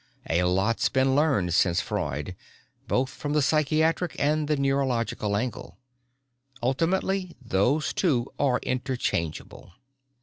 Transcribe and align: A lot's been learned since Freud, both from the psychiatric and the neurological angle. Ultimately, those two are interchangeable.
A 0.27 0.43
lot's 0.45 0.89
been 0.89 1.13
learned 1.15 1.53
since 1.53 1.79
Freud, 1.79 2.35
both 2.87 3.07
from 3.11 3.33
the 3.33 3.41
psychiatric 3.43 4.15
and 4.17 4.47
the 4.47 4.57
neurological 4.57 5.37
angle. 5.37 5.77
Ultimately, 6.63 7.35
those 7.39 7.93
two 7.93 8.25
are 8.39 8.57
interchangeable. 8.63 9.73